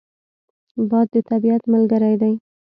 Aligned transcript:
باد 0.89 1.07
د 1.13 1.15
طبیعت 1.29 1.63
ملګری 1.73 2.15
دی 2.21 2.33